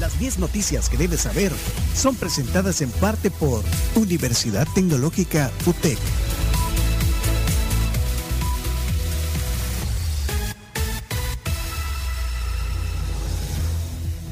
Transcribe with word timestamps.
Las 0.00 0.18
10 0.18 0.38
noticias 0.38 0.88
que 0.88 0.96
debes 0.96 1.20
saber 1.20 1.52
son 1.94 2.16
presentadas 2.16 2.82
en 2.82 2.90
parte 2.90 3.30
por 3.30 3.62
Universidad 3.94 4.66
Tecnológica 4.74 5.50
UTEC. 5.66 5.98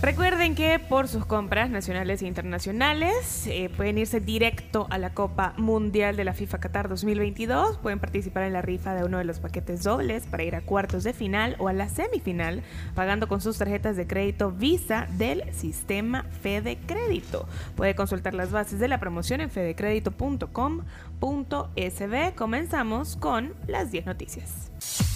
Recuerden 0.04 0.54
que 0.54 0.78
por 0.78 1.08
sus 1.08 1.24
compras 1.24 1.70
nacionales 1.70 2.20
e 2.20 2.26
internacionales 2.26 3.46
eh, 3.46 3.70
pueden 3.74 3.96
irse 3.96 4.20
directo 4.20 4.86
a 4.90 4.98
la 4.98 5.14
Copa 5.14 5.54
Mundial 5.56 6.14
de 6.14 6.24
la 6.24 6.34
FIFA 6.34 6.58
Qatar 6.58 6.90
2022. 6.90 7.78
Pueden 7.78 8.00
participar 8.00 8.42
en 8.42 8.52
la 8.52 8.60
rifa 8.60 8.92
de 8.92 9.04
uno 9.04 9.16
de 9.16 9.24
los 9.24 9.38
paquetes 9.38 9.82
dobles 9.82 10.26
para 10.26 10.44
ir 10.44 10.56
a 10.56 10.60
cuartos 10.60 11.04
de 11.04 11.14
final 11.14 11.56
o 11.58 11.68
a 11.68 11.72
la 11.72 11.88
semifinal 11.88 12.62
pagando 12.94 13.28
con 13.28 13.40
sus 13.40 13.56
tarjetas 13.56 13.96
de 13.96 14.06
crédito 14.06 14.50
Visa 14.50 15.08
del 15.16 15.50
sistema 15.54 16.24
Fede 16.42 16.76
Crédito. 16.86 17.48
Puede 17.74 17.94
consultar 17.94 18.34
las 18.34 18.52
bases 18.52 18.78
de 18.80 18.88
la 18.88 19.00
promoción 19.00 19.40
en 19.40 19.48
fedecredito.com.sb. 19.48 22.34
Comenzamos 22.34 23.16
con 23.16 23.54
las 23.66 23.90
10 23.90 24.04
noticias. 24.04 25.13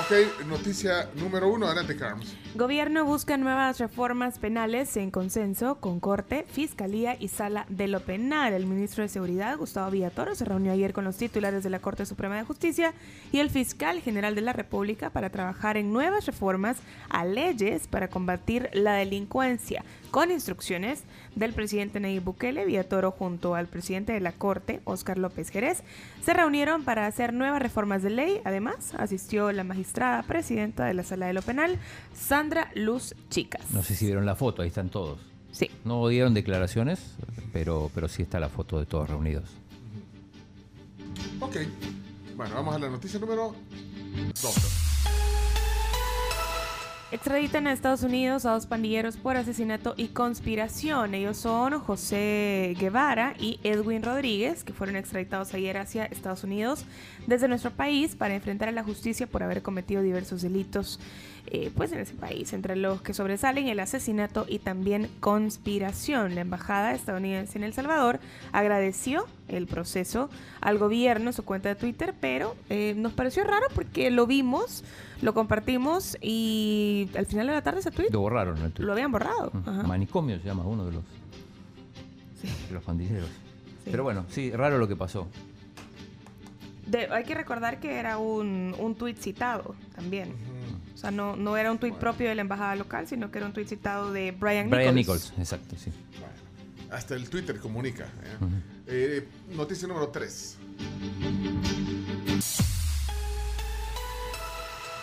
Ok, 0.00 0.46
noticia 0.46 1.10
número 1.16 1.52
uno, 1.52 1.66
adelante, 1.66 1.94
Carms. 1.94 2.34
Gobierno 2.54 3.04
busca 3.04 3.36
nuevas 3.36 3.78
reformas 3.78 4.38
penales 4.38 4.96
en 4.96 5.10
consenso 5.10 5.74
con 5.74 6.00
Corte, 6.00 6.46
Fiscalía 6.50 7.18
y 7.20 7.28
Sala 7.28 7.66
de 7.68 7.86
lo 7.86 8.00
Penal. 8.00 8.54
El 8.54 8.64
ministro 8.64 9.02
de 9.02 9.10
Seguridad, 9.10 9.58
Gustavo 9.58 9.90
Villatoro, 9.90 10.34
se 10.34 10.46
reunió 10.46 10.72
ayer 10.72 10.94
con 10.94 11.04
los 11.04 11.18
titulares 11.18 11.62
de 11.64 11.68
la 11.68 11.80
Corte 11.80 12.06
Suprema 12.06 12.36
de 12.36 12.44
Justicia 12.44 12.94
y 13.30 13.40
el 13.40 13.50
fiscal 13.50 14.00
general 14.00 14.34
de 14.34 14.40
la 14.40 14.54
República 14.54 15.10
para 15.10 15.28
trabajar 15.28 15.76
en 15.76 15.92
nuevas 15.92 16.24
reformas 16.24 16.78
a 17.10 17.26
leyes 17.26 17.86
para 17.86 18.08
combatir 18.08 18.70
la 18.72 18.94
delincuencia, 18.94 19.84
con 20.10 20.30
instrucciones 20.30 21.04
del 21.34 21.52
presidente 21.52 22.00
Nayib 22.00 22.24
Bukele, 22.24 22.64
Villatoro 22.64 23.10
junto 23.10 23.54
al 23.54 23.66
presidente 23.66 24.12
de 24.12 24.20
la 24.20 24.32
Corte, 24.32 24.80
Óscar 24.84 25.18
López 25.18 25.50
Jerez, 25.50 25.82
se 26.22 26.34
reunieron 26.34 26.84
para 26.84 27.06
hacer 27.06 27.32
nuevas 27.32 27.62
reformas 27.62 28.02
de 28.02 28.10
ley. 28.10 28.40
Además, 28.44 28.94
asistió 28.98 29.52
la 29.52 29.64
magistrada 29.64 30.22
presidenta 30.22 30.84
de 30.84 30.94
la 30.94 31.04
Sala 31.04 31.26
de 31.26 31.32
lo 31.32 31.42
Penal, 31.42 31.78
Sandra 32.14 32.70
Luz 32.74 33.14
Chicas. 33.28 33.62
No 33.72 33.82
sé 33.82 33.94
si 33.94 34.06
vieron 34.06 34.26
la 34.26 34.34
foto, 34.34 34.62
ahí 34.62 34.68
están 34.68 34.90
todos. 34.90 35.20
Sí. 35.52 35.70
No 35.84 36.06
dieron 36.08 36.34
declaraciones, 36.34 37.16
pero, 37.52 37.90
pero 37.94 38.08
sí 38.08 38.22
está 38.22 38.40
la 38.40 38.48
foto 38.48 38.78
de 38.78 38.86
todos 38.86 39.08
reunidos. 39.08 39.50
Ok. 41.40 41.56
Bueno, 42.36 42.54
vamos 42.54 42.74
a 42.74 42.78
la 42.78 42.88
noticia 42.88 43.18
número 43.18 43.54
dos. 44.40 44.89
Extraditan 47.12 47.66
a 47.66 47.72
Estados 47.72 48.04
Unidos 48.04 48.46
a 48.46 48.52
dos 48.52 48.66
pandilleros 48.66 49.16
por 49.16 49.36
asesinato 49.36 49.94
y 49.96 50.08
conspiración. 50.08 51.12
Ellos 51.12 51.38
son 51.38 51.80
José 51.80 52.76
Guevara 52.78 53.34
y 53.36 53.58
Edwin 53.64 54.04
Rodríguez, 54.04 54.62
que 54.62 54.72
fueron 54.72 54.94
extraditados 54.94 55.52
ayer 55.52 55.76
hacia 55.76 56.04
Estados 56.04 56.44
Unidos 56.44 56.84
desde 57.26 57.48
nuestro 57.48 57.72
país 57.72 58.14
para 58.14 58.36
enfrentar 58.36 58.68
a 58.68 58.72
la 58.72 58.84
justicia 58.84 59.26
por 59.26 59.42
haber 59.42 59.60
cometido 59.60 60.02
diversos 60.02 60.42
delitos 60.42 61.00
eh, 61.46 61.72
pues 61.74 61.90
en 61.90 61.98
ese 61.98 62.14
país, 62.14 62.52
entre 62.52 62.76
los 62.76 63.02
que 63.02 63.12
sobresalen 63.12 63.66
el 63.66 63.80
asesinato 63.80 64.46
y 64.48 64.60
también 64.60 65.10
conspiración. 65.18 66.36
La 66.36 66.42
embajada 66.42 66.94
estadounidense 66.94 67.58
en 67.58 67.64
El 67.64 67.72
Salvador 67.72 68.20
agradeció 68.52 69.26
el 69.48 69.66
proceso 69.66 70.30
al 70.60 70.78
gobierno 70.78 71.30
en 71.30 71.32
su 71.32 71.44
cuenta 71.44 71.68
de 71.70 71.74
Twitter, 71.74 72.14
pero 72.20 72.54
eh, 72.68 72.94
nos 72.96 73.14
pareció 73.14 73.42
raro 73.42 73.66
porque 73.74 74.10
lo 74.12 74.28
vimos, 74.28 74.84
lo 75.22 75.34
compartimos 75.34 76.16
y 76.20 77.08
al 77.16 77.26
final 77.26 77.46
de 77.48 77.52
la 77.54 77.62
tarde 77.62 77.80
ese 77.80 77.90
tweet 77.90 78.08
Lo 78.10 78.20
borraron 78.20 78.56
el 78.58 78.72
tweet. 78.72 78.86
lo 78.86 78.92
habían 78.92 79.12
borrado. 79.12 79.52
Ajá. 79.66 79.82
Manicomio 79.84 80.38
se 80.38 80.44
llama 80.44 80.64
uno 80.64 80.86
de 80.86 80.92
los, 80.92 81.04
de 82.68 82.74
los 82.74 82.82
pandilleros. 82.82 83.28
Pero 83.84 84.02
bueno, 84.04 84.24
sí, 84.30 84.50
raro 84.50 84.78
lo 84.78 84.86
que 84.88 84.96
pasó. 84.96 85.26
De- 86.86 87.06
hay 87.06 87.24
que 87.24 87.34
recordar 87.34 87.80
que 87.80 87.96
era 87.98 88.18
un, 88.18 88.74
un 88.78 88.94
tuit 88.94 89.18
citado 89.18 89.74
también. 89.94 90.34
O 90.94 90.98
sea, 91.00 91.10
no, 91.10 91.34
no 91.36 91.56
era 91.56 91.70
un 91.72 91.78
tuit 91.78 91.94
propio 91.94 92.28
de 92.28 92.34
la 92.34 92.42
embajada 92.42 92.74
local, 92.76 93.06
sino 93.08 93.30
que 93.30 93.38
era 93.38 93.46
un 93.46 93.52
tuit 93.54 93.66
citado 93.68 94.12
de 94.12 94.32
Brian, 94.32 94.68
Brian 94.68 94.94
Nichols. 94.94 95.30
Nichols, 95.30 95.38
exacto, 95.38 95.76
sí. 95.78 95.90
Bueno, 96.18 96.94
hasta 96.94 97.14
el 97.14 97.30
Twitter 97.30 97.58
comunica. 97.58 98.04
¿eh? 98.04 98.62
Eh, 98.86 99.28
noticia 99.56 99.86
número 99.88 100.08
tres. 100.08 100.58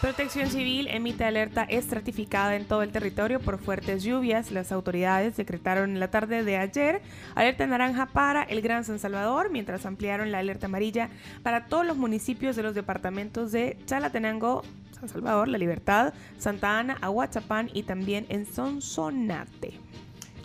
Protección 0.02 0.52
Civil 0.52 0.88
emite 0.92 1.26
alerta 1.26 1.64
estratificada 1.64 2.56
en 2.56 2.66
todo 2.66 2.84
el 2.84 2.92
territorio 2.92 3.40
por 3.40 3.58
fuertes 3.58 4.04
lluvias. 4.04 4.52
Las 4.52 4.72
autoridades 4.72 5.36
decretaron 5.36 5.90
en 5.90 6.00
la 6.00 6.12
tarde 6.12 6.44
de 6.44 6.58
ayer 6.58 7.02
alerta 7.34 7.66
naranja 7.66 8.06
para 8.06 8.44
el 8.44 8.62
Gran 8.62 8.86
San 8.86 9.00
Salvador, 9.00 9.50
mientras 9.50 9.88
ampliaron 9.88 10.32
la 10.32 10.38
alerta 10.38 10.68
amarilla 10.68 11.10
para 11.42 11.66
todos 11.66 11.84
los 11.84 11.98
municipios 11.98 12.56
de 12.56 12.62
los 12.62 12.76
departamentos 12.76 13.52
de 13.52 13.76
Chalatenango, 13.88 14.62
San 15.00 15.10
Salvador, 15.10 15.48
La 15.48 15.58
Libertad, 15.58 16.14
Santa 16.38 16.78
Ana, 16.78 16.98
Aguachapán 17.02 17.72
y 17.74 17.82
también 17.82 18.28
en 18.30 18.46
Sonsonate. 18.46 19.74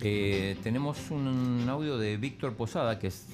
Eh, 0.01 0.57
tenemos 0.63 1.11
un 1.11 1.67
audio 1.69 1.99
de 1.99 2.17
Víctor 2.17 2.55
Posada, 2.55 2.99
que 2.99 3.09
es 3.09 3.27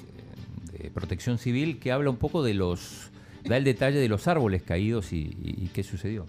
eh, 0.73 0.83
de 0.83 0.91
Protección 0.91 1.39
Civil, 1.39 1.79
que 1.79 1.93
habla 1.93 2.11
un 2.11 2.17
poco 2.17 2.43
de 2.43 2.55
los. 2.55 3.12
Da 3.48 3.56
el 3.56 3.64
detalle 3.64 3.98
de 3.98 4.09
los 4.09 4.28
árboles 4.28 4.62
caídos 4.62 5.12
y, 5.12 5.70
qué 5.75 5.82
sucedió. 5.82 6.26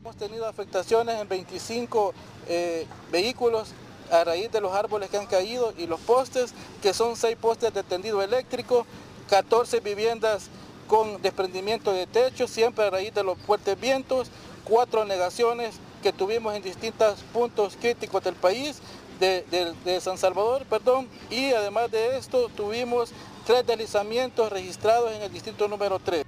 Hemos 0.00 0.16
tenido 0.16 0.46
afectaciones 0.46 1.20
en 1.20 1.28
25 1.28 2.14
eh, 2.48 2.86
vehículos 3.12 3.72
a 4.10 4.24
raíz 4.24 4.50
de 4.50 4.60
los 4.60 4.72
árboles 4.72 5.10
que 5.10 5.18
han 5.18 5.26
caído 5.26 5.74
y 5.76 5.86
los 5.86 6.00
postes, 6.00 6.54
que 6.82 6.94
son 6.94 7.14
6 7.16 7.36
postes 7.36 7.72
de 7.74 7.82
tendido 7.82 8.22
eléctrico, 8.22 8.86
14 9.28 9.80
viviendas 9.80 10.48
con 10.86 11.20
desprendimiento 11.20 11.92
de 11.92 12.06
techo, 12.06 12.48
siempre 12.48 12.84
a 12.86 12.90
raíz 12.90 13.12
de 13.14 13.22
los 13.22 13.36
fuertes 13.38 13.78
vientos, 13.78 14.30
4 14.64 15.04
negaciones 15.04 15.74
que 16.02 16.12
tuvimos 16.12 16.54
en 16.54 16.62
distintos 16.62 17.20
puntos 17.32 17.76
críticos 17.78 18.24
del 18.24 18.34
país, 18.34 18.80
de, 19.20 19.44
de- 19.50 19.74
de 19.84 20.00
San 20.00 20.16
Salvador, 20.16 20.64
perdón, 20.64 21.06
y 21.28 21.50
además 21.52 21.90
de 21.90 22.16
esto 22.16 22.48
tuvimos 22.56 23.10
tres 23.46 23.66
deslizamientos 23.66 24.50
registrados 24.50 25.12
en 25.12 25.22
el 25.22 25.32
distrito 25.32 25.66
número 25.68 25.98
3. 25.98 26.24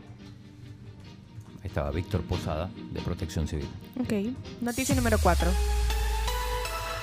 Estaba 1.70 1.92
Víctor 1.92 2.22
Posada, 2.22 2.68
de 2.90 3.00
Protección 3.00 3.46
Civil. 3.46 3.68
Ok, 4.00 4.36
noticia 4.60 4.92
número 4.96 5.18
4. 5.22 5.48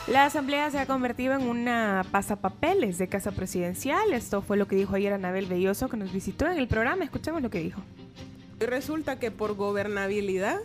La 0.07 0.25
asamblea 0.25 0.69
se 0.72 0.78
ha 0.78 0.85
convertido 0.85 1.35
en 1.35 1.44
una 1.44 2.05
pasapapeles 2.11 2.97
de 2.97 3.07
casa 3.07 3.31
presidencial. 3.31 4.11
Esto 4.11 4.41
fue 4.41 4.57
lo 4.57 4.67
que 4.67 4.75
dijo 4.75 4.95
ayer 4.95 5.13
Anabel 5.13 5.45
Belloso, 5.45 5.88
que 5.88 5.95
nos 5.95 6.11
visitó 6.11 6.47
en 6.47 6.57
el 6.57 6.67
programa. 6.67 7.05
Escuchemos 7.05 7.41
lo 7.41 7.50
que 7.50 7.61
dijo. 7.61 7.79
Y 8.59 8.66
resulta 8.66 9.19
que 9.19 9.31
por 9.31 9.55
gobernabilidad 9.55 10.59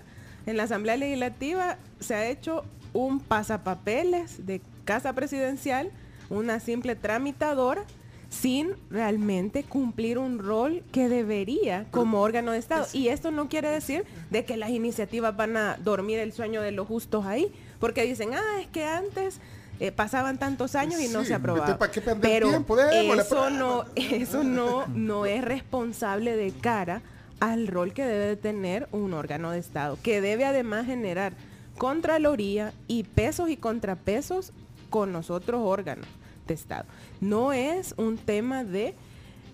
en 0.46 0.56
la 0.56 0.64
Asamblea 0.64 0.96
Legislativa 0.96 1.78
se 2.00 2.16
ha 2.16 2.26
hecho 2.26 2.64
un 2.92 3.20
pasapapeles 3.20 4.46
de 4.46 4.62
casa 4.84 5.12
presidencial, 5.12 5.92
una 6.28 6.58
simple 6.58 6.96
tramitadora, 6.96 7.84
sin 8.32 8.70
realmente 8.91 9.62
cumplir 9.62 10.16
un 10.16 10.38
rol 10.38 10.82
que 10.91 11.10
debería 11.10 11.87
como 11.91 12.22
órgano 12.22 12.53
de 12.53 12.59
Estado. 12.59 12.87
Y 12.94 13.09
esto 13.09 13.31
no 13.31 13.48
quiere 13.48 13.69
decir 13.69 14.04
de 14.31 14.44
que 14.47 14.56
las 14.56 14.70
iniciativas 14.70 15.37
van 15.37 15.56
a 15.59 15.76
dormir 15.76 16.19
el 16.19 16.32
sueño 16.32 16.62
de 16.62 16.72
los 16.72 16.88
justos 16.88 17.26
ahí, 17.26 17.53
porque 17.78 18.04
dicen, 18.04 18.31
ah, 18.32 18.60
es 18.60 18.69
que 18.69 18.87
antes 18.87 19.38
eh, 19.81 19.93
pasaban 19.93 20.38
tantos 20.38 20.75
años 20.76 20.98
y 21.00 21.09
no 21.09 21.25
se 21.25 21.34
aprobaba. 21.34 21.76
¿para 21.76 21.93
qué 21.93 22.00
perder 22.00 22.22
Pero 22.22 22.48
tiempo? 22.48 22.75
Démosle, 22.75 23.22
eso 23.22 23.37
pero- 23.37 23.50
no, 23.50 23.84
eso 23.97 24.44
no, 24.44 24.87
no 24.87 25.26
es 25.26 25.44
responsable 25.44 26.34
de 26.34 26.53
cara 26.53 27.03
al 27.38 27.66
rol 27.66 27.93
que 27.93 28.04
debe 28.04 28.26
de 28.26 28.37
tener 28.37 28.88
un 28.93 29.12
órgano 29.12 29.50
de 29.50 29.59
Estado, 29.59 29.99
que 30.03 30.22
debe 30.22 30.47
además 30.47 30.87
generar 30.87 31.35
contraloría 31.76 32.73
y 32.88 33.05
pesos 33.05 33.50
y 33.50 33.58
contrapesos 33.58 34.52
con 34.88 35.12
los 35.12 35.31
otros 35.31 35.61
órganos 35.62 36.06
Estado. 36.52 36.84
No 37.20 37.52
es 37.52 37.94
un 37.96 38.19
tema 38.19 38.64
de 38.64 38.94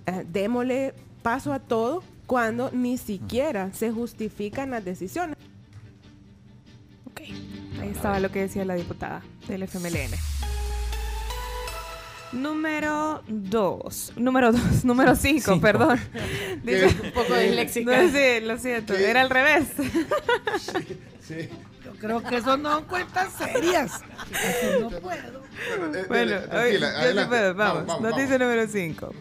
eh, 0.07 0.25
démosle 0.31 0.95
paso 1.23 1.53
a 1.53 1.59
todo 1.59 2.03
cuando 2.27 2.71
ni 2.73 2.99
siquiera 2.99 3.73
se 3.73 3.91
justifican 3.91 4.71
las 4.71 4.85
decisiones. 4.85 5.37
Ok, 7.07 7.21
ahí 7.81 7.91
estaba 7.91 8.21
lo 8.21 8.31
que 8.31 8.41
decía 8.41 8.65
la 8.65 8.75
diputada 8.75 9.23
del 9.49 9.63
FMLN. 9.63 10.11
Número 12.33 13.23
2. 13.29 14.13
Número 14.17 14.53
2. 14.53 14.61
Número 14.85 15.17
5, 15.17 15.41
Cinco. 15.45 15.61
perdón. 15.61 15.99
¿Qué? 16.65 16.85
un 16.85 17.13
poco 17.13 17.35
disléxica. 17.37 18.09
sí, 18.13 18.45
lo 18.45 18.59
siento. 18.59 18.95
¿Qué? 18.95 19.11
Era 19.11 19.23
al 19.23 19.31
revés. 19.31 19.69
Sí. 21.21 21.49
Yo 21.49 21.78
creo 21.99 22.23
que 22.23 22.37
eso 22.37 22.57
no 22.57 22.73
son 22.75 22.85
cuentas 22.85 23.33
serias. 23.33 24.01
Así 24.33 24.81
no 24.81 24.91
puedo. 24.91 25.43
Bueno, 25.79 25.99
eh, 25.99 26.05
Bueno, 26.09 26.41
dele, 26.41 26.87
oye, 26.97 27.15
yo 27.15 27.29
puedo, 27.29 27.55
vamos. 27.55 27.87
Vamos, 27.87 27.87
vamos, 27.87 28.11
Noticia 28.11 28.39
número 28.39 28.67
5. 28.67 29.15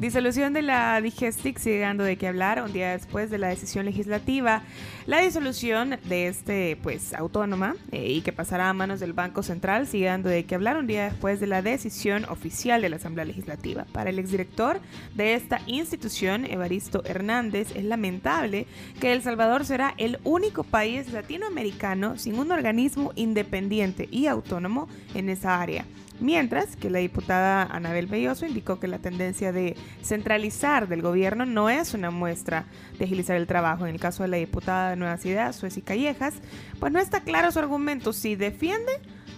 Disolución 0.00 0.52
de 0.52 0.62
la 0.62 1.00
Digestic 1.00 1.56
sigue 1.58 1.78
dando 1.78 2.02
de 2.02 2.16
qué 2.16 2.26
hablar 2.26 2.60
un 2.60 2.72
día 2.72 2.90
después 2.90 3.30
de 3.30 3.38
la 3.38 3.46
decisión 3.46 3.86
legislativa. 3.86 4.62
La 5.06 5.20
disolución 5.20 5.98
de 6.04 6.26
este, 6.26 6.76
pues, 6.82 7.14
autónoma 7.14 7.76
eh, 7.92 8.10
y 8.10 8.20
que 8.22 8.32
pasará 8.32 8.68
a 8.68 8.72
manos 8.72 8.98
del 8.98 9.12
Banco 9.12 9.44
Central 9.44 9.86
sigue 9.86 10.06
dando 10.06 10.28
de 10.28 10.46
qué 10.46 10.56
hablar 10.56 10.78
un 10.78 10.88
día 10.88 11.04
después 11.04 11.38
de 11.38 11.46
la 11.46 11.62
decisión 11.62 12.24
oficial 12.24 12.82
de 12.82 12.88
la 12.88 12.96
Asamblea 12.96 13.24
Legislativa. 13.24 13.86
Para 13.92 14.10
el 14.10 14.18
exdirector 14.18 14.80
de 15.14 15.34
esta 15.34 15.60
institución, 15.68 16.44
Evaristo 16.44 17.04
Hernández, 17.04 17.70
es 17.76 17.84
lamentable 17.84 18.66
que 19.00 19.12
El 19.12 19.22
Salvador 19.22 19.64
será 19.64 19.94
el 19.96 20.18
único 20.24 20.64
país 20.64 21.12
latinoamericano 21.12 22.18
sin 22.18 22.36
un 22.40 22.50
organismo 22.50 23.12
independiente 23.14 24.08
y 24.10 24.26
autónomo 24.26 24.88
en 25.14 25.28
esa 25.28 25.60
área. 25.60 25.84
Mientras 26.20 26.76
que 26.76 26.90
la 26.90 27.00
diputada 27.00 27.64
Anabel 27.64 28.06
Belloso 28.06 28.46
indicó 28.46 28.78
que 28.78 28.86
la 28.86 28.98
tendencia 28.98 29.52
de 29.52 29.76
centralizar 30.02 30.88
del 30.88 31.02
gobierno 31.02 31.44
no 31.44 31.68
es 31.70 31.92
una 31.92 32.10
muestra 32.10 32.66
de 32.98 33.04
agilizar 33.04 33.36
el 33.36 33.46
trabajo. 33.46 33.86
En 33.86 33.94
el 33.94 34.00
caso 34.00 34.22
de 34.22 34.28
la 34.28 34.36
diputada 34.36 34.90
de 34.90 34.96
Nuevas 34.96 35.24
Ideas, 35.26 35.56
Sueci 35.56 35.82
Callejas, 35.82 36.34
pues 36.78 36.92
no 36.92 37.00
está 37.00 37.22
claro 37.22 37.50
su 37.50 37.58
argumento 37.58 38.12
si 38.12 38.36
defiende 38.36 38.92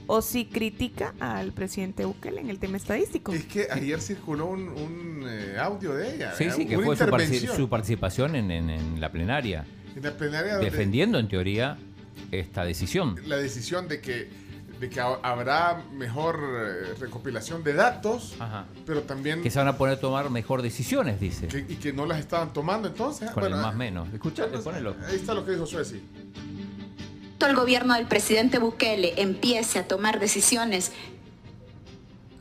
o 0.07 0.23
si 0.23 0.45
critica 0.45 1.15
al 1.19 1.53
presidente 1.53 2.05
Bukele 2.05 2.41
en 2.41 2.51
el 2.51 2.59
tema 2.59 2.77
estadístico. 2.77 3.33
Es 3.33 3.45
que 3.47 3.67
ayer 3.73 4.01
circuló 4.01 4.47
un, 4.47 4.69
un, 4.69 5.25
eh, 5.27 5.57
audio 5.59 5.95
de 5.95 6.15
ella. 6.15 6.33
Sí, 6.37 6.45
eh, 6.45 6.51
sí, 6.53 6.67
que 6.67 6.77
una 6.77 6.87
fue 6.87 6.97
su, 6.97 7.05
partici- 7.05 7.09
intervención 7.25 7.57
su 7.57 7.69
participación 7.69 8.37
en, 8.37 8.51
en- 8.51 8.71
en 8.71 9.01
la 9.01 9.11
plenaria, 9.11 9.65
en 9.97 10.03
la 10.03 10.17
plenaria 10.17 10.53
donde 10.55 10.71
defendiendo 10.71 11.19
en 11.19 11.27
teoría 11.29 11.79
esta 12.31 12.65
decisión. 12.65 13.17
la 13.27 13.37
decisión 13.37 13.89
de 13.89 14.01
que, 14.01 14.29
de 14.81 14.91
que 14.91 15.01
ha- 15.01 15.19
habrá 15.23 15.83
mejor 15.93 16.39
eh, 16.43 16.95
recopilación 17.01 17.65
de 17.65 17.73
datos, 17.73 18.35
Ajá. 18.39 18.67
pero 18.85 19.03
también 19.03 19.43
Que 19.43 19.51
se 19.51 19.59
van 19.59 19.69
a 19.69 19.77
poder 19.79 19.99
tomar 19.99 20.29
mejor 20.31 20.61
decisiones, 20.63 21.19
dice. 21.19 21.49
que- 21.49 21.61
y 21.69 21.77
que 21.77 21.93
no 21.93 22.05
las 22.07 22.19
estaban 22.19 22.53
tomando 22.53 22.89
entonces. 22.89 23.31
Con 23.31 23.41
Bueno, 23.43 23.57
el 23.57 23.63
más 23.63 23.75
eh, 23.75 23.79
menos. 23.79 24.09
Escuchate, 24.13 24.51
pues, 24.51 24.65
ponelo. 24.65 24.95
Ahí 25.09 25.17
está 25.17 25.33
lo 25.35 25.45
que 25.45 25.53
dijo 25.53 25.67
Sueci. 25.67 26.01
el 27.47 27.55
gobierno 27.55 27.95
del 27.95 28.07
presidente 28.07 28.59
Bukele 28.59 29.15
empiece 29.23 29.79
a 29.79 29.87
tomar 29.87 30.19
decisiones 30.19 30.91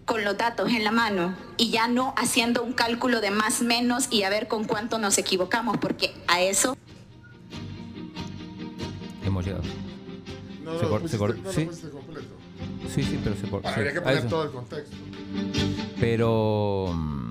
con 0.06 0.24
los 0.24 0.36
datos 0.38 0.70
en 0.72 0.84
la 0.84 0.92
mano 0.92 1.36
y 1.58 1.70
ya 1.70 1.88
no 1.88 2.14
haciendo 2.18 2.64
un 2.64 2.74
cálculo 2.74 3.22
de 3.22 3.30
más 3.32 3.62
menos 3.62 4.08
y 4.12 4.24
a 4.24 4.30
ver 4.30 4.48
con 4.48 4.64
cuánto 4.66 4.98
nos 4.98 5.18
equivocamos, 5.20 5.78
porque 5.78 6.14
a 6.28 6.42
eso 6.42 6.76
Hemos 9.24 9.46
llegado. 9.46 9.64
No, 10.66 10.80
Se 10.80 10.86
lo 10.86 11.00
pusiste- 11.00 11.18
se 11.18 11.18
no 11.18 11.28
lo 11.28 11.52
sí. 11.74 11.88
completo. 11.92 12.28
Sí, 12.94 13.04
sí, 13.04 13.20
pero 13.24 13.36
se 13.36 13.46
sí, 13.48 13.56
habría 13.64 13.92
que 13.94 14.00
a 14.00 14.04
poner 14.04 14.28
todo 14.28 14.44
el 14.44 14.52
contexto. 14.52 14.96
Pero. 16.00 16.88
mm, 16.94 17.26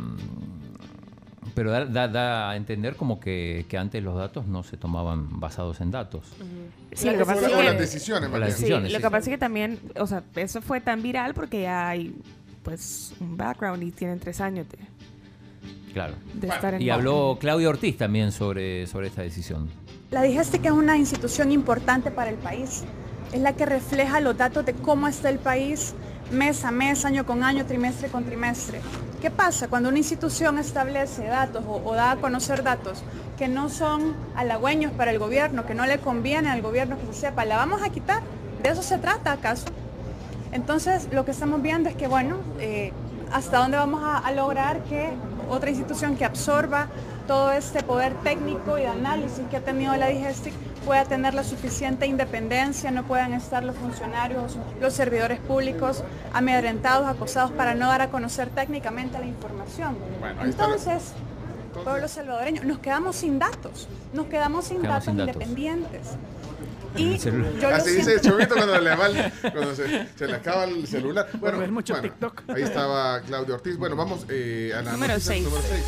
Pero 1.55 1.71
da, 1.71 1.85
da- 1.85 2.09
da 2.09 2.51
a 2.51 2.57
entender 2.57 2.97
como 2.97 3.21
que, 3.21 3.65
que 3.69 3.79
antes 3.79 4.03
los 4.03 4.17
datos 4.17 4.49
no 4.49 4.65
se 4.65 4.77
tomaban 4.77 5.39
basados 5.39 5.81
en 5.81 5.93
datos. 5.93 6.27
Sí, 6.93 7.07
lo 7.09 7.19
que 7.19 7.25
pasa 7.25 7.47
es 7.47 7.53
que- 7.53 7.63
las 7.63 7.79
decisiones, 7.79 8.29
o 8.29 8.33
más 8.33 8.41
las 8.41 8.49
bien. 8.49 8.57
Sí, 8.57 8.63
decisiones, 8.63 8.93
lo 8.93 8.99
sí. 8.99 9.03
que 9.05 9.11
pasa 9.11 9.19
es 9.19 9.29
que 9.29 9.39
también, 9.39 9.79
o 10.01 10.07
sea, 10.09 10.25
eso 10.35 10.61
fue 10.63 10.81
tan 10.81 11.01
viral 11.01 11.33
porque 11.35 11.63
ya 11.63 11.89
hay 11.91 12.13
pues 12.65 13.13
un 13.21 13.37
background 13.37 13.83
y 13.85 13.93
tienen 13.93 14.19
tres 14.19 14.41
años 14.41 14.67
de, 14.69 14.79
Claro. 15.93 16.15
de 16.33 16.49
estar 16.49 16.75
en 16.75 16.83
Y 16.83 16.91
habló 16.91 17.37
Claudia 17.41 17.69
Ortiz 17.69 17.97
también 17.99 18.33
sobre, 18.33 18.87
sobre 18.89 19.07
esta 19.07 19.23
decisión. 19.23 19.69
La 20.11 20.23
Digestic 20.23 20.65
es 20.65 20.73
una 20.73 20.97
institución 20.97 21.53
importante 21.53 22.11
para 22.11 22.31
el 22.31 22.37
país. 22.37 22.83
Es 23.35 23.41
la 23.41 23.53
que 23.55 23.67
refleja 23.67 24.21
los 24.21 24.39
datos 24.39 24.65
de 24.65 24.75
cómo 24.75 25.09
está 25.09 25.29
el 25.29 25.41
país 25.41 25.93
mes 26.31 26.65
a 26.65 26.71
mes, 26.71 27.05
año 27.05 27.27
con 27.27 27.43
año, 27.43 27.67
trimestre 27.67 28.09
con 28.09 28.23
trimestre. 28.23 28.81
¿Qué 29.21 29.29
pasa 29.29 29.67
cuando 29.67 29.89
una 29.89 29.99
institución 29.99 30.57
establece 30.57 31.27
datos 31.27 31.65
o, 31.67 31.95
da 31.95 32.13
a 32.13 32.17
conocer 32.19 32.63
datos 32.63 33.03
que 33.37 33.49
no 33.49 33.71
son 33.71 34.15
halagüeños 34.37 34.93
para 34.93 35.11
el 35.11 35.19
gobierno, 35.19 35.67
que 35.67 35.75
no 35.75 35.85
le 35.85 35.99
conviene 35.99 36.49
al 36.49 36.63
gobierno 36.63 36.97
que 36.97 37.13
se 37.13 37.23
sepa? 37.23 37.45
¿La 37.45 37.57
vamos 37.57 37.83
a 37.83 37.89
quitar? 37.89 38.23
¿De 38.63 38.69
eso 38.69 38.85
se 38.85 38.99
trata 38.99 39.33
acaso? 39.33 39.67
Entonces, 40.53 41.09
lo 41.11 41.25
que 41.25 41.33
estamos 41.33 41.61
viendo 41.61 41.89
es 41.89 41.97
que, 41.97 42.07
bueno, 42.07 42.37
eh, 42.61 42.93
hasta 43.33 43.59
dónde 43.59 43.79
vamos 43.79 44.01
a 44.05 44.31
lograr 44.31 44.85
que 44.85 45.11
otra 45.51 45.71
institución 45.71 46.15
que 46.15 46.25
absorba 46.25 46.87
todo 47.26 47.53
este 47.53 47.82
poder 47.82 48.12
técnico 48.23 48.79
y 48.79 48.82
de 48.82 48.88
análisis 48.88 49.44
que 49.50 49.56
ha 49.56 49.61
tenido 49.61 49.97
la 49.97 50.09
Digestic 50.09 50.53
pueda 50.85 51.05
tener 51.05 51.32
la 51.32 51.43
suficiente 51.44 52.06
independencia, 52.06 52.91
no 52.91 53.05
puedan 53.05 53.32
estar 53.32 53.65
los 53.65 53.75
funcionarios, 53.76 54.56
los 54.81 54.93
servidores 54.93 55.41
públicos 55.41 56.05
amedrentados, 56.35 57.06
acosados 57.06 57.53
para 57.53 57.75
no 57.75 57.87
dar 57.88 58.03
a 58.03 58.11
conocer 58.11 58.50
técnicamente 58.50 59.19
la 59.19 59.25
información. 59.26 59.97
Bueno, 60.21 60.43
lo- 60.44 60.50
Entonces, 60.50 61.12
pueblo 61.82 62.06
salvadoreño, 62.09 62.62
nos 62.65 62.79
quedamos 62.81 63.17
sin 63.17 63.38
datos, 63.38 63.88
nos 64.12 64.26
quedamos 64.26 64.67
sin 64.67 64.82
Quedamos 64.82 64.94
datos 64.94 65.05
sin 65.06 65.17
datos. 65.17 65.35
independientes. 65.35 66.00
En 66.97 67.12
Y 67.12 67.19
yo 67.19 67.32
lo 67.71 67.75
Así 67.75 67.91
dice 67.91 68.21
Chovito 68.21 68.55
cuando, 68.55 68.79
le 68.79 68.94
va 68.94 69.06
el- 69.06 69.32
cuando 69.53 69.75
se, 69.75 70.06
se 70.17 70.26
le 70.29 70.35
acaba 70.35 70.65
el 70.65 70.87
celular. 70.87 71.26
Bueno, 71.41 71.59
mucho 71.73 71.94
bueno, 71.94 72.09
TikTok. 72.09 72.43
Ahí 72.55 72.62
estaba 72.62 73.21
Claudio 73.23 73.55
Ortiz. 73.55 73.76
Bueno, 73.79 73.97
vamos 73.97 74.25
eh, 74.29 74.71
a 74.76 74.82
la 74.82 74.93
Número 74.93 75.15
noticia 75.15 75.32
seis. 75.32 75.44
número 75.44 75.62
6. 75.67 75.82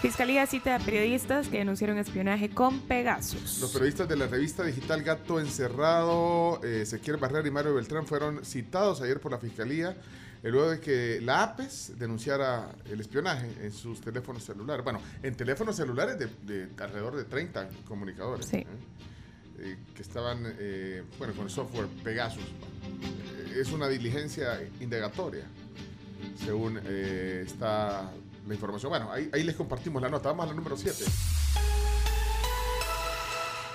Fiscalía 0.00 0.46
cita 0.46 0.76
a 0.76 0.78
periodistas 0.78 1.48
que 1.48 1.58
denunciaron 1.58 1.98
espionaje 1.98 2.50
con 2.50 2.80
Pegasus. 2.82 3.58
Los 3.60 3.72
periodistas 3.72 4.08
de 4.08 4.16
la 4.16 4.28
revista 4.28 4.62
digital 4.62 5.02
Gato 5.02 5.40
Encerrado, 5.40 6.60
eh, 6.62 6.84
Barrera 7.20 7.48
y 7.48 7.50
Mario 7.50 7.74
Beltrán 7.74 8.06
fueron 8.06 8.44
citados 8.44 9.00
ayer 9.02 9.20
por 9.20 9.32
la 9.32 9.38
Fiscalía 9.38 9.96
eh, 10.42 10.50
luego 10.50 10.70
de 10.70 10.80
que 10.80 11.20
la 11.20 11.42
APES 11.42 11.98
denunciara 11.98 12.70
el 12.88 13.00
espionaje 13.00 13.50
en 13.60 13.72
sus 13.72 14.00
teléfonos 14.00 14.44
celulares. 14.44 14.84
Bueno, 14.84 15.00
en 15.20 15.34
teléfonos 15.34 15.74
celulares 15.74 16.16
de, 16.16 16.28
de 16.42 16.68
alrededor 16.80 17.16
de 17.16 17.24
30 17.24 17.68
comunicadores. 17.84 18.46
Sí. 18.46 18.58
¿eh? 18.58 18.66
Eh, 19.60 19.76
que 19.96 20.02
estaban, 20.02 20.44
bueno, 21.18 21.34
con 21.34 21.46
el 21.46 21.50
software 21.50 21.88
Pegasus. 22.04 22.44
Es 23.56 23.72
una 23.72 23.88
diligencia 23.88 24.60
indagatoria, 24.78 25.46
según 26.44 26.78
está 26.78 28.12
la 28.46 28.54
información. 28.54 28.90
Bueno, 28.90 29.10
ahí, 29.12 29.30
ahí 29.32 29.42
les 29.42 29.56
compartimos 29.56 30.02
la 30.02 30.08
nota. 30.08 30.30
Vamos 30.30 30.44
a 30.44 30.48
la 30.48 30.54
número 30.54 30.76
7. 30.76 31.04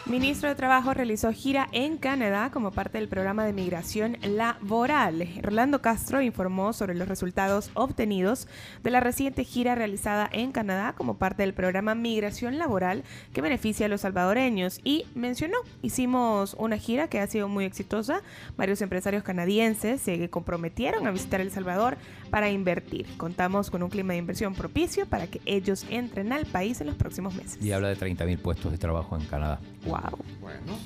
Ministro 0.06 0.50
de 0.50 0.56
Trabajo 0.56 0.94
realizó 0.94 1.32
gira 1.32 1.70
en 1.72 1.98
Canadá 1.98 2.52
como 2.52 2.72
parte 2.72 2.98
del 2.98 3.08
programa 3.08 3.46
de 3.46 3.54
migración 3.54 4.18
laboral. 4.22 5.26
Rolando 5.42 5.82
Castro 5.82 6.22
informó 6.22 6.74
sobre 6.74 6.94
los 6.94 7.08
resultados 7.08 7.72
obtenidos 7.74 8.50
de 8.84 8.92
la 8.92 9.00
reciente 9.00 9.46
gira 9.46 9.76
realizada 9.76 10.30
en 10.34 10.52
Canadá 10.52 10.94
como 10.98 11.16
parte 11.18 11.44
del 11.44 11.54
programa 11.54 11.96
Migración 11.96 12.58
Laboral 12.58 13.06
que 13.32 13.40
beneficia 13.40 13.86
a 13.86 13.90
los 13.90 14.02
salvadoreños 14.02 14.82
y 14.84 15.06
mencionó, 15.16 15.56
hicimos 15.82 16.54
una 16.60 16.78
gira 16.78 17.08
que 17.08 17.22
ha 17.22 17.28
sido 17.28 17.48
muy 17.48 17.64
exitosa. 17.64 18.24
Varios 18.58 18.82
empresarios 18.82 19.24
canadienses 19.24 20.02
se 20.02 20.30
comprometieron 20.30 21.08
a 21.08 21.12
visitar 21.12 21.40
El 21.40 21.50
Salvador 21.50 21.96
para 22.30 22.50
invertir. 22.52 23.08
Contamos 23.16 23.72
con 23.72 23.82
un 23.82 23.90
clima 23.90 24.12
de 24.12 24.20
inversión 24.20 24.54
propicio 24.54 25.06
para 25.06 25.28
que 25.28 25.40
ellos 25.46 25.86
entren 25.90 26.34
al 26.34 26.46
país 26.46 26.82
en 26.82 26.88
los 26.88 26.98
próximos 26.98 27.34
meses. 27.36 27.58
Y 27.64 27.72
habla 27.72 27.88
de 27.88 27.96
30.000 27.96 28.38
puestos 28.40 28.70
de 28.70 28.78
trabajo 28.78 29.16
en 29.16 29.26
Canadá. 29.28 29.62
Bueno. 30.42 30.78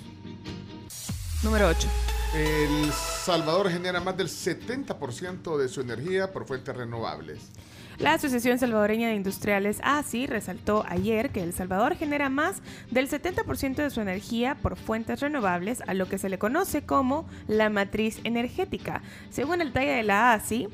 Número 1.44 1.68
8. 1.68 1.88
El 2.36 2.92
Salvador 2.92 3.70
genera 3.70 4.02
más 4.02 4.18
del 4.18 4.28
70% 4.28 5.58
de 5.58 5.70
su 5.70 5.82
energía 5.82 6.32
por 6.34 6.46
fuentes 6.46 6.76
renovables. 6.76 7.52
La 8.00 8.14
Asociación 8.14 8.60
Salvadoreña 8.60 9.08
de 9.08 9.16
Industriales, 9.16 9.80
ASI, 9.82 10.28
resaltó 10.28 10.86
ayer 10.88 11.32
que 11.32 11.42
El 11.42 11.54
Salvador 11.54 11.96
genera 11.96 12.30
más 12.30 12.62
del 12.92 13.10
70% 13.10 13.76
de 13.76 13.90
su 13.90 14.02
energía 14.02 14.56
por 14.56 14.78
fuentes 14.78 15.20
renovables, 15.20 15.82
a 15.88 15.96
lo 15.96 16.08
que 16.08 16.20
se 16.20 16.30
le 16.30 16.38
conoce 16.38 16.86
como 16.86 17.28
la 17.48 17.72
matriz 17.72 18.20
energética. 18.24 19.02
Según 19.32 19.62
el 19.62 19.74
talla 19.74 19.96
de 19.96 20.04
la 20.04 20.34
ASI, 20.34 20.68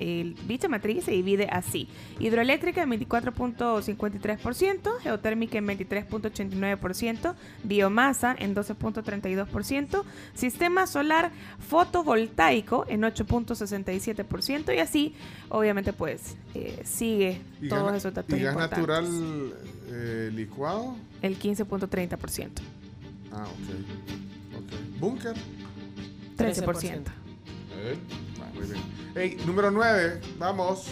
el, 0.00 0.34
dicha 0.48 0.68
matriz 0.68 1.04
se 1.04 1.12
divide 1.12 1.46
así. 1.50 1.86
Hidroeléctrica 2.18 2.82
en 2.82 2.90
24.53%, 2.90 4.98
geotérmica 5.00 5.58
en 5.58 5.68
23.89%, 5.68 7.34
biomasa 7.62 8.34
en 8.38 8.54
12.32%, 8.54 10.02
sistema 10.34 10.86
solar 10.86 11.30
fotovoltaico 11.58 12.86
en 12.88 13.02
8.67% 13.02 14.74
y 14.74 14.78
así, 14.78 15.14
obviamente, 15.50 15.92
pues 15.92 16.36
eh, 16.54 16.80
sigue 16.84 17.40
Y 17.60 17.68
todos 17.68 17.94
esos 17.94 18.14
datos 18.14 18.36
¿Y 18.36 18.42
gas 18.42 18.54
importantes. 18.54 18.78
natural 18.78 19.52
eh, 19.88 20.30
licuado? 20.32 20.96
El 21.22 21.38
15.30%. 21.38 22.48
Ah, 23.32 23.44
ok. 23.44 24.64
okay. 24.64 24.96
¿Búnker? 24.98 25.34
13%. 26.36 27.02
Eh, 27.82 27.96
muy 28.60 28.72
bien. 28.72 28.84
Hey, 29.14 29.36
número 29.46 29.70
9, 29.70 30.20
vamos. 30.38 30.86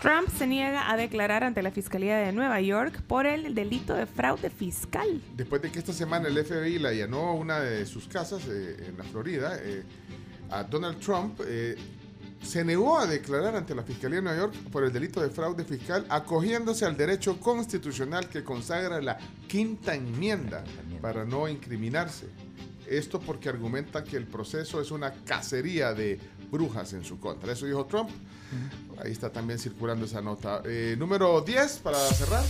Trump 0.00 0.28
se 0.36 0.48
niega 0.48 0.90
a 0.90 0.96
declarar 0.96 1.44
ante 1.44 1.62
la 1.62 1.70
Fiscalía 1.70 2.16
de 2.16 2.32
Nueva 2.32 2.60
York 2.60 3.02
por 3.02 3.24
el 3.24 3.54
delito 3.54 3.94
de 3.94 4.06
fraude 4.06 4.50
fiscal. 4.50 5.20
Después 5.36 5.62
de 5.62 5.70
que 5.70 5.78
esta 5.78 5.92
semana 5.92 6.26
el 6.26 6.44
FBI 6.44 6.80
la 6.80 6.88
allanó 6.88 7.28
a 7.28 7.34
una 7.34 7.60
de 7.60 7.86
sus 7.86 8.08
casas 8.08 8.42
eh, 8.48 8.86
en 8.88 8.98
la 8.98 9.04
Florida, 9.04 9.58
eh, 9.60 9.84
a 10.50 10.64
Donald 10.64 10.98
Trump 10.98 11.40
eh, 11.46 11.76
se 12.42 12.64
negó 12.64 12.98
a 12.98 13.06
declarar 13.06 13.54
ante 13.54 13.76
la 13.76 13.84
Fiscalía 13.84 14.16
de 14.16 14.22
Nueva 14.22 14.38
York 14.38 14.54
por 14.72 14.82
el 14.82 14.92
delito 14.92 15.20
de 15.20 15.30
fraude 15.30 15.64
fiscal, 15.64 16.04
acogiéndose 16.08 16.84
al 16.84 16.96
derecho 16.96 17.38
constitucional 17.38 18.28
que 18.28 18.42
consagra 18.42 19.00
la 19.00 19.18
quinta 19.46 19.94
enmienda 19.94 20.64
para 21.00 21.24
no 21.24 21.48
incriminarse. 21.48 22.26
Esto 22.92 23.20
porque 23.20 23.48
argumenta 23.48 24.04
que 24.04 24.18
el 24.18 24.26
proceso 24.26 24.78
es 24.80 24.90
una 24.90 25.12
cacería 25.24 25.94
de 25.94 26.20
brujas 26.50 26.92
en 26.92 27.04
su 27.04 27.18
contra. 27.18 27.52
Eso 27.52 27.64
dijo 27.66 27.86
Trump. 27.86 28.10
Ahí 29.02 29.12
está 29.12 29.30
también 29.30 29.58
circulando 29.58 30.04
esa 30.04 30.20
nota. 30.20 30.60
Eh, 30.66 30.94
número 30.98 31.40
10 31.40 31.78
para 31.78 31.96
cerrar. 31.98 32.44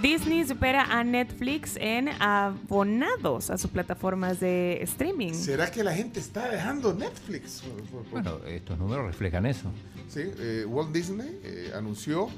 Disney 0.00 0.44
supera 0.44 0.84
a 0.84 1.02
Netflix 1.04 1.76
en 1.76 2.08
abonados 2.20 3.50
a 3.50 3.58
sus 3.58 3.70
plataformas 3.70 4.40
de 4.40 4.82
streaming. 4.82 5.34
¿Será 5.34 5.70
que 5.70 5.84
la 5.84 5.92
gente 5.92 6.20
está 6.20 6.48
dejando 6.48 6.94
Netflix? 6.94 7.62
Bueno, 8.10 8.38
estos 8.46 8.78
números 8.78 9.04
reflejan 9.06 9.44
eso. 9.46 9.70
Sí, 10.08 10.22
eh, 10.38 10.64
Walt 10.68 10.92
Disney 10.92 11.40
eh, 11.42 11.72
anunció 11.74 12.28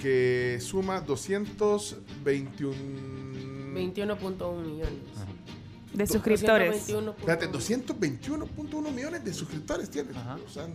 que 0.00 0.58
suma 0.60 1.00
221... 1.00 3.59
21.1 3.74 4.62
millones. 4.64 4.92
De 5.92 6.06
suscriptores. 6.06 6.88
221.1. 6.88 7.14
Espérate, 7.18 7.48
221.1 7.50 8.92
millones 8.92 9.24
de 9.24 9.32
suscriptores 9.34 9.90
tiene. 9.90 10.10
O 10.10 10.48
sea, 10.48 10.68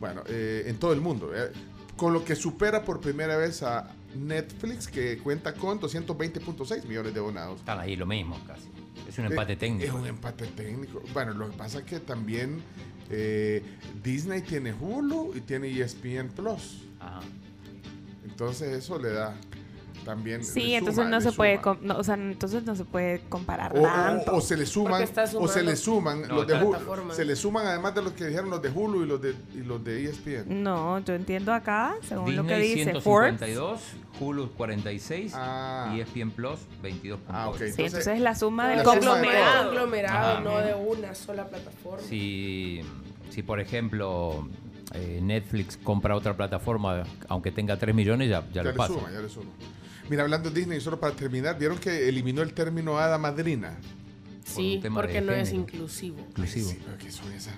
bueno, 0.00 0.22
eh, 0.28 0.64
en 0.66 0.78
todo 0.78 0.92
el 0.92 1.00
mundo. 1.00 1.30
eh, 1.34 1.52
con 1.96 2.12
lo 2.12 2.22
que 2.24 2.36
supera 2.36 2.84
por 2.84 3.00
primera 3.00 3.38
vez 3.38 3.62
a 3.62 3.88
Netflix, 4.14 4.86
que 4.86 5.16
cuenta 5.18 5.54
con 5.54 5.80
220.6 5.80 6.84
millones 6.84 7.14
de 7.14 7.20
abonados. 7.20 7.60
Están 7.60 7.80
ahí 7.80 7.96
lo 7.96 8.04
mismo 8.04 8.38
casi. 8.46 8.68
Es 9.08 9.16
un 9.18 9.24
Eh, 9.24 9.28
empate 9.28 9.56
técnico. 9.56 9.86
Es 9.86 9.92
un 9.94 10.06
empate 10.06 10.46
técnico. 10.48 11.00
Bueno, 11.14 11.32
lo 11.32 11.50
que 11.50 11.56
pasa 11.56 11.78
es 11.78 11.84
que 11.84 12.00
también 12.00 12.60
eh, 13.08 13.62
Disney 14.02 14.42
tiene 14.42 14.74
Hulu 14.74 15.32
y 15.36 15.40
tiene 15.40 15.68
ESPN 15.70 16.28
Plus. 16.28 16.82
Ajá. 17.00 17.20
Entonces 18.24 18.76
eso 18.76 18.98
le 18.98 19.10
da 19.12 19.34
también. 20.06 20.42
Sí, 20.44 20.72
entonces 20.74 21.04
suma, 21.04 21.10
no 21.10 21.20
se 21.20 21.32
puede, 21.32 21.54
suma. 21.56 21.62
com- 21.62 21.78
no, 21.82 21.98
o 21.98 22.04
sea, 22.04 22.14
entonces 22.14 22.64
no 22.64 22.74
se 22.76 22.84
puede 22.84 23.20
comparar 23.28 23.76
O, 23.76 23.80
o- 23.80 23.82
tanto. 23.82 24.36
o 24.36 24.40
se 24.40 24.56
le 24.56 24.64
suman, 24.64 25.02
o 25.38 25.48
se 25.48 25.62
le 25.62 25.76
suman 25.76 26.22
No, 26.22 26.36
los 26.36 26.46
de 26.46 26.54
Hulu, 26.54 27.12
se 27.12 27.24
le 27.24 27.36
suman 27.36 27.66
además 27.66 27.94
de 27.94 28.02
los 28.02 28.12
que 28.12 28.26
dijeron 28.26 28.48
los 28.48 28.62
de 28.62 28.70
Hulu 28.70 29.02
y 29.02 29.06
los 29.06 29.20
de 29.20 29.34
y 29.54 29.58
los 29.58 29.82
de 29.84 30.04
ESPN. 30.04 30.62
No, 30.62 31.00
yo 31.00 31.14
entiendo 31.14 31.52
acá, 31.52 31.96
según 32.08 32.36
lo 32.36 32.46
que 32.46 32.56
Disney 32.58 32.84
dice 32.86 33.00
Forbes. 33.00 33.38
152, 33.38 33.80
Hulu 34.20 34.52
46 34.52 35.32
Ah. 35.34 35.92
y 35.94 35.98
E 35.98 36.02
ESPN 36.02 36.30
Plus 36.30 36.60
22.8. 36.82 37.18
Ah, 37.28 37.48
ok. 37.50 37.56
Sí, 37.58 37.64
Entonces, 37.64 37.78
entonces 37.86 38.14
es 38.14 38.20
la 38.20 38.34
suma 38.36 38.68
del 38.68 38.78
la 38.78 38.84
suma 38.84 38.94
de 38.96 39.00
conglomerado. 39.00 39.64
conglomerado, 39.64 40.40
no 40.40 40.58
de 40.58 40.74
una 40.74 41.14
sola 41.14 41.46
plataforma. 41.48 42.02
Si, 42.06 42.80
si 43.30 43.42
por 43.42 43.58
ejemplo, 43.60 44.48
eh, 44.94 45.18
Netflix 45.20 45.76
compra 45.76 46.14
otra 46.14 46.36
plataforma, 46.36 47.02
aunque 47.28 47.50
tenga 47.50 47.76
3 47.76 47.94
millones, 47.94 48.30
ya, 48.30 48.40
ya, 48.48 48.52
Ya 48.52 48.62
lo 48.62 48.70
le 48.70 48.76
pasa. 48.76 48.94
suma, 48.94 49.10
ya 49.10 49.20
le 49.20 49.28
suma. 49.28 49.50
Mira, 50.08 50.22
hablando 50.22 50.50
de 50.50 50.60
Disney, 50.60 50.80
solo 50.80 51.00
para 51.00 51.14
terminar, 51.14 51.58
¿vieron 51.58 51.78
que 51.78 52.08
eliminó 52.08 52.42
el 52.42 52.52
término 52.54 52.98
hada 52.98 53.18
madrina? 53.18 53.76
Sí, 54.44 54.80
porque 54.94 55.20
no 55.20 55.32
es 55.32 55.52
inclusivo. 55.52 56.20
Exclusivo. 56.20 56.70
Sí, 56.70 56.78
¿qué 56.98 57.10
son 57.10 57.32
esas? 57.32 57.54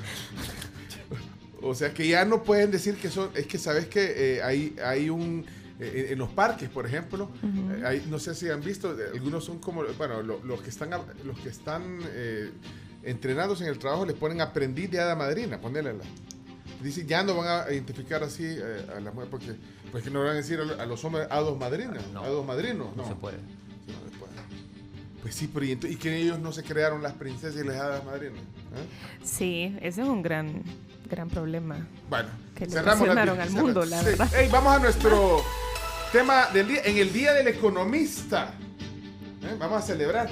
o 1.62 1.74
sea 1.74 1.92
que 1.92 2.06
ya 2.08 2.24
no 2.24 2.42
pueden 2.42 2.70
decir 2.70 2.96
que 2.96 3.10
son. 3.10 3.30
Es 3.34 3.46
que 3.46 3.58
sabes 3.58 3.86
que 3.86 4.36
eh, 4.36 4.42
hay, 4.42 4.74
hay 4.82 5.10
un. 5.10 5.44
eh, 5.80 6.08
en 6.10 6.18
los 6.18 6.30
parques, 6.30 6.68
por 6.70 6.86
ejemplo, 6.86 7.30
eh, 7.42 7.82
hay- 7.84 8.06
no 8.08 8.18
sé 8.18 8.34
si 8.34 8.48
han 8.48 8.62
visto, 8.62 8.98
eh, 8.98 9.06
algunos 9.12 9.44
son 9.44 9.58
como, 9.58 9.82
bueno, 9.98 10.22
lo- 10.22 10.42
los 10.44 10.62
que 10.62 10.70
están, 10.70 10.92
a- 10.94 11.00
los 11.24 11.38
que 11.40 11.48
están 11.50 11.98
eh, 12.12 12.50
entrenados 13.02 13.60
en 13.60 13.66
el 13.68 13.78
trabajo 13.78 14.06
les 14.06 14.16
ponen 14.16 14.40
aprendiz 14.40 14.90
de 14.90 15.00
hada 15.00 15.14
madrina, 15.16 15.60
ponele 15.60 15.92
la. 15.94 16.04
Dice, 16.84 17.06
ya 17.06 17.22
no 17.22 17.34
van 17.36 17.66
a 17.66 17.72
identificar 17.72 18.22
así 18.22 18.44
eh, 18.44 18.86
a 18.96 19.00
las 19.00 19.14
mujeres, 19.14 19.30
porque 19.30 19.56
pues 19.90 20.04
que 20.04 20.10
no 20.10 20.20
van 20.20 20.28
a 20.30 20.34
decir 20.34 20.60
a, 20.60 20.64
lo- 20.64 20.80
a 20.80 20.86
los 20.86 21.04
hombres 21.04 21.26
hados 21.30 21.58
madrinas, 21.58 22.06
No. 22.12 22.22
hados 22.22 22.44
madrinos, 22.46 22.94
No 22.96 23.08
se 23.08 23.14
puede. 23.14 23.38
Sí, 23.38 23.92
no 23.92 24.10
se 24.10 24.18
puede. 24.18 24.32
Pues 25.22 25.34
sí, 25.34 25.50
pero 25.52 25.64
y, 25.64 25.70
ento- 25.74 25.90
y 25.90 25.96
que 25.96 26.14
ellos 26.16 26.38
no 26.38 26.52
se 26.52 26.62
crearon 26.62 27.02
las 27.02 27.14
princesas 27.14 27.60
y 27.62 27.66
las 27.66 27.76
hadas 27.76 28.04
madrinas. 28.04 28.38
¿eh? 28.40 29.24
Sí, 29.24 29.76
ese 29.80 30.02
es 30.02 30.08
un 30.08 30.22
gran, 30.22 30.62
gran 31.08 31.28
problema. 31.30 31.86
Bueno, 32.10 32.28
Que 32.54 32.66
cerramos 32.66 33.08
la 33.08 33.22
al 33.22 33.50
mundo, 33.50 33.84
la 33.86 34.02
verdad. 34.02 34.34
Ey, 34.34 34.48
vamos 34.50 34.74
a 34.74 34.78
nuestro 34.78 35.42
tema 36.12 36.46
del 36.52 36.68
día. 36.68 36.82
En 36.84 36.98
el 36.98 37.12
Día 37.12 37.32
del 37.32 37.48
Economista, 37.48 38.52
¿eh? 39.42 39.56
vamos 39.58 39.82
a 39.82 39.86
celebrar. 39.86 40.28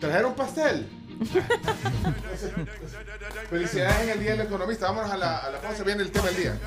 ¿Trajeron 0.00 0.34
pastel? 0.34 0.86
Felicidades 3.50 4.02
en 4.02 4.10
el 4.10 4.20
Día 4.20 4.32
del 4.32 4.42
Economista. 4.46 4.88
Vámonos 4.88 5.10
a 5.10 5.16
la, 5.16 5.60
pausa. 5.62 5.82
Viene 5.84 6.02
el 6.02 6.10
tema 6.10 6.26
del 6.26 6.36
día. 6.36 6.58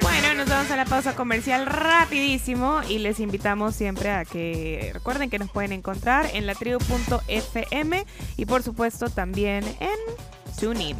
Bueno, 0.00 0.34
nos 0.34 0.48
vamos 0.48 0.70
a 0.70 0.76
la 0.76 0.84
pausa 0.84 1.14
comercial 1.14 1.66
rapidísimo 1.66 2.80
y 2.88 2.98
les 2.98 3.20
invitamos 3.20 3.76
siempre 3.76 4.10
a 4.10 4.24
que 4.24 4.90
recuerden 4.92 5.30
que 5.30 5.38
nos 5.38 5.50
pueden 5.50 5.72
encontrar 5.72 6.28
en 6.32 6.46
la 6.46 6.54
tribu.fm 6.54 8.06
y 8.36 8.46
por 8.46 8.62
supuesto 8.62 9.10
también 9.10 9.64
en 9.80 9.98
TuneIn. 10.58 10.96